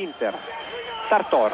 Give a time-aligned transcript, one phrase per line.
[0.00, 0.34] l'Inter.
[1.08, 1.52] Sartor.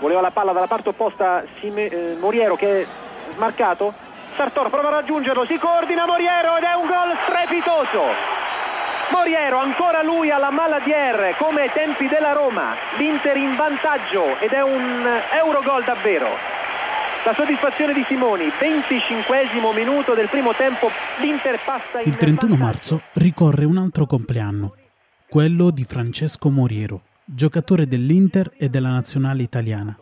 [0.00, 2.86] Voleva la palla dalla parte opposta Sime, eh, Moriero che è
[3.34, 3.94] smarcato.
[4.36, 8.34] Sartor prova a raggiungerlo, si coordina Moriero ed è un gol strepitoso.
[9.10, 12.74] Moriero, ancora lui alla mala di R, come ai tempi della Roma.
[12.98, 16.28] L'Inter in vantaggio ed è un Eurogol davvero.
[17.24, 23.02] La soddisfazione di Simoni, 25 minuto del primo tempo, l'Inter passa in Il 31 marzo
[23.14, 24.74] ricorre un altro compleanno,
[25.36, 29.94] quello di Francesco Moriero, giocatore dell'Inter e della nazionale italiana.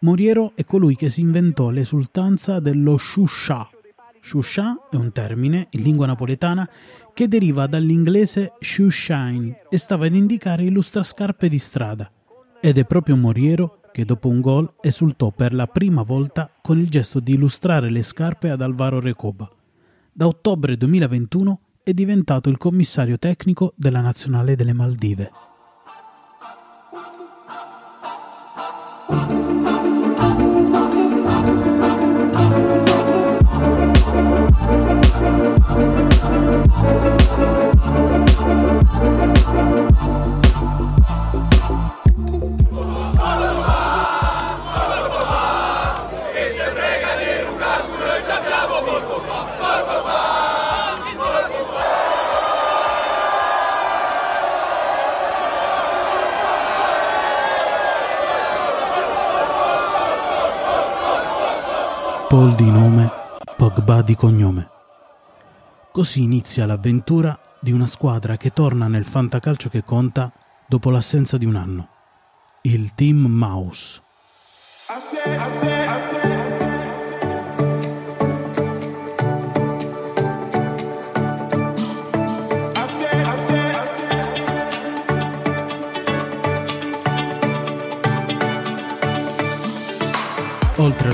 [0.00, 3.70] Moriero è colui che si inventò l'esultanza dello shusha.
[4.20, 6.68] Shusha è un termine in lingua napoletana
[7.14, 12.10] che deriva dall'inglese shoe shine e stava ad indicare il lustrascarpe di strada.
[12.60, 16.88] Ed è proprio Moriero che dopo un gol esultò per la prima volta con il
[16.88, 19.48] gesto di illustrare le scarpe ad Alvaro Recoba.
[20.12, 25.30] Da ottobre 2021 è diventato il commissario tecnico della nazionale delle Maldive.
[62.32, 63.10] Paul di nome,
[63.58, 64.70] Pogba di cognome.
[65.92, 70.32] Così inizia l'avventura di una squadra che torna nel fantacalcio che conta
[70.66, 71.88] dopo l'assenza di un anno.
[72.62, 74.00] Il Team Mouse.
[74.88, 76.41] Oltre al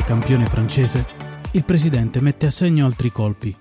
[0.08, 1.04] campione francese,
[1.50, 3.54] il presidente mette a segno altri colpi.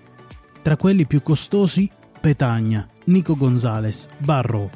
[0.62, 1.90] Tra quelli più costosi,
[2.22, 4.70] Petagna, Nico Gonzalez, Barro.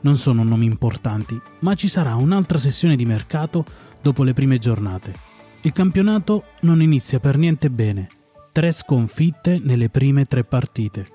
[0.00, 3.64] Non sono nomi importanti, ma ci sarà un'altra sessione di mercato
[4.02, 5.14] dopo le prime giornate.
[5.60, 8.08] Il campionato non inizia per niente bene.
[8.50, 11.06] Tre sconfitte nelle prime tre partite.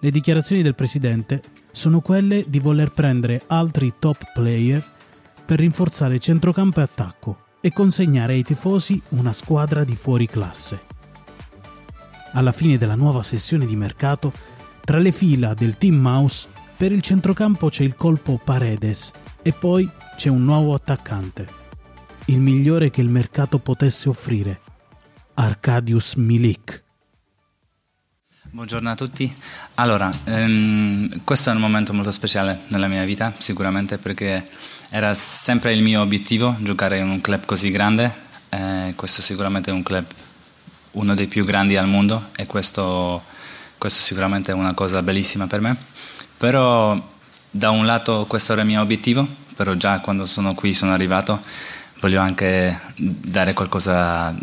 [0.00, 1.42] Le dichiarazioni del presidente
[1.72, 4.94] sono quelle di voler prendere altri top player
[5.44, 10.78] per rinforzare centrocampo e attacco e consegnare ai tifosi una squadra di fuori classe.
[12.34, 14.32] Alla fine della nuova sessione di mercato,
[14.84, 19.10] tra le fila del Team Mouse, per il centrocampo c'è il colpo Paredes
[19.42, 21.44] e poi c'è un nuovo attaccante,
[22.26, 24.60] il migliore che il mercato potesse offrire,
[25.34, 26.85] Arcadius Milik.
[28.56, 29.30] Buongiorno a tutti.
[29.74, 34.48] Allora, ehm, questo è un momento molto speciale nella mia vita, sicuramente perché
[34.88, 38.10] era sempre il mio obiettivo giocare in un club così grande.
[38.48, 40.06] Eh, questo sicuramente è un club
[40.92, 43.22] uno dei più grandi al mondo e questo,
[43.76, 45.76] questo sicuramente è una cosa bellissima per me.
[46.38, 46.98] Però
[47.50, 51.42] da un lato questo era il mio obiettivo, però già quando sono qui sono arrivato
[52.00, 54.34] voglio anche dare qualcosa,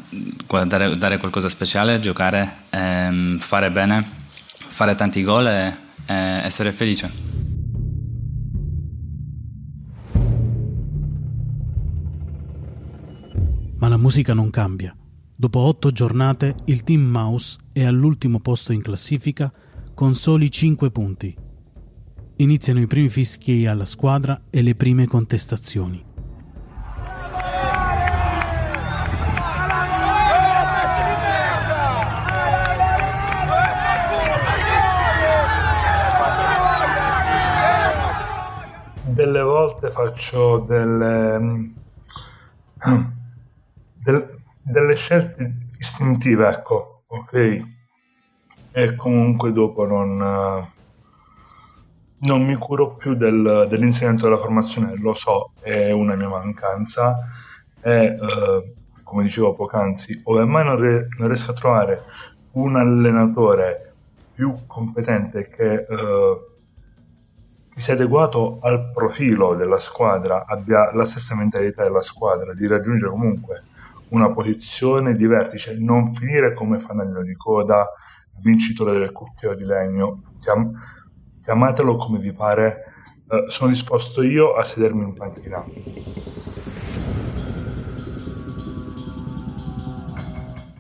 [0.66, 4.06] dare, dare qualcosa speciale, giocare, ehm, fare bene,
[4.46, 7.32] fare tanti gol e, e essere felice.
[13.78, 14.96] Ma la musica non cambia.
[15.36, 19.52] Dopo otto giornate il team Mouse è all'ultimo posto in classifica
[19.94, 21.36] con soli 5 punti.
[22.38, 26.12] Iniziano i primi fischi alla squadra e le prime contestazioni.
[39.14, 41.72] delle volte faccio delle,
[44.04, 47.58] del, delle scelte istintive, ecco, ok?
[48.72, 50.18] E comunque dopo non,
[52.18, 57.28] non mi curo più del, dell'insegnamento della formazione, lo so, è una mia mancanza
[57.80, 58.74] e eh,
[59.04, 62.02] come dicevo poc'anzi, ove mai non, re, non, riesco a trovare
[62.54, 63.94] un allenatore
[64.34, 65.86] più competente che...
[65.88, 66.48] Eh,
[67.74, 73.10] che sia adeguato al profilo della squadra, abbia la stessa mentalità della squadra, di raggiungere
[73.10, 73.64] comunque
[74.10, 77.90] una posizione di vertice, non finire come fanalino di coda,
[78.44, 80.72] vincitore del cucchiaio di legno, chiam-
[81.42, 82.84] chiamatelo come vi pare,
[83.28, 85.66] eh, sono disposto io a sedermi in panchina.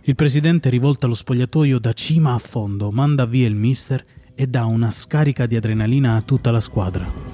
[0.06, 4.04] Il presidente rivolta lo spogliatoio da cima a fondo, manda via il mister
[4.36, 7.34] e dà una scarica di adrenalina a tutta la squadra.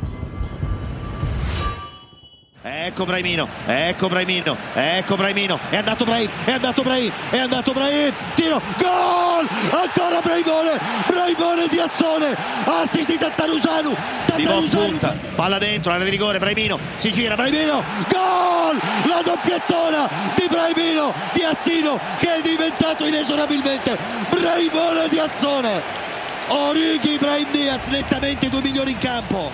[2.61, 8.13] Ecco Braimino, ecco Braimino, ecco Braimino, è andato Brahim, è andato Brahim, è andato Brahim,
[8.35, 9.47] tiro, gol!
[9.71, 12.35] Ancora Braimone, Braimone di Azzone,
[12.65, 14.97] assist di Tattarusanu, Tattarusanu,
[15.35, 18.77] palla dentro, area di rigore, Braimino, si gira, Braimino, gol!
[19.07, 23.97] La doppiettona di Braimino, di Azzino, che è diventato inesorabilmente
[24.29, 26.07] Braimone di Azzone.
[26.51, 29.51] Orighi Brahim Diaz, nettamente i due migliori in campo.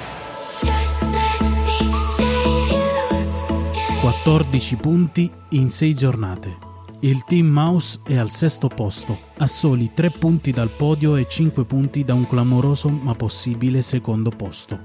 [4.00, 6.57] 14 punti in 6 giornate.
[7.01, 11.65] Il team Mouse è al sesto posto, a soli 3 punti dal podio e 5
[11.65, 14.80] punti da un clamoroso ma possibile secondo posto.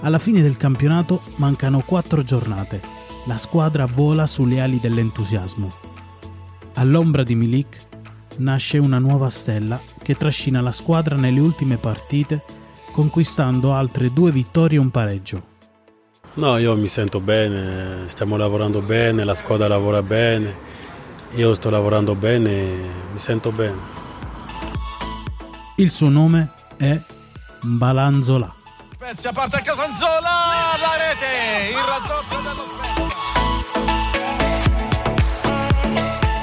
[0.00, 2.80] Alla fine del campionato mancano 4 giornate.
[3.26, 5.70] La squadra vola sulle ali dell'entusiasmo.
[6.74, 7.86] All'ombra di Milik
[8.38, 12.42] nasce una nuova stella che trascina la squadra nelle ultime partite,
[12.92, 15.42] conquistando altre due vittorie e un pareggio.
[16.34, 20.54] No, io mi sento bene, stiamo lavorando bene, la squadra lavora bene,
[21.34, 22.64] io sto lavorando bene,
[23.12, 23.98] mi sento bene.
[25.76, 27.00] Il suo nome è
[27.62, 28.54] Balanzola.
[28.92, 30.30] Spezia parte a Casanzola,
[30.78, 32.88] la rete, il raddoppio dello Spezia.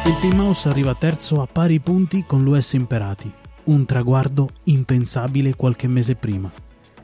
[0.07, 3.31] Il Team House arriva terzo a pari punti con l'US Imperati,
[3.67, 6.51] un traguardo impensabile qualche mese prima.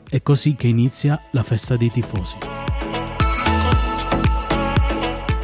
[0.08, 2.36] È così che inizia la festa dei tifosi.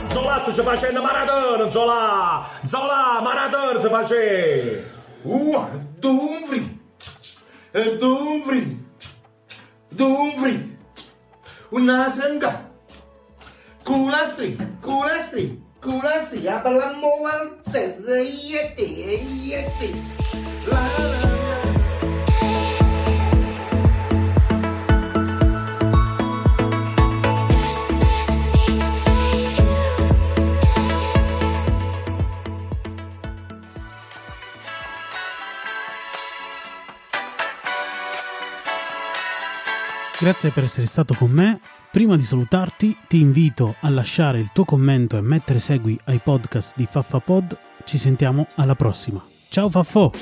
[0.08, 2.46] Zolà ci facendo maratona, Zola!
[2.64, 4.90] Zola, maratona ci face!
[5.22, 5.58] Uh,
[5.98, 6.80] Dumfri!
[7.98, 8.84] Dumfri!
[9.88, 10.76] Dumfri!
[11.70, 12.70] Una sangha!
[13.84, 14.56] Culastri!
[14.80, 15.62] Culastri!
[15.80, 16.46] Culastri!
[16.48, 18.82] Abalamo al serre, yete,
[40.20, 41.58] Grazie per essere stato con me.
[41.90, 46.74] Prima di salutarti ti invito a lasciare il tuo commento e mettere segui ai podcast
[46.76, 47.56] di FaffaPod.
[47.84, 49.39] Ci sentiamo alla prossima.
[49.50, 50.12] Tchau, Fafô!